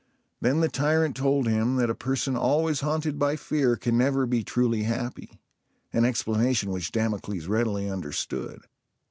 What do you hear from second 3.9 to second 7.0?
never be truly happy, an explanation which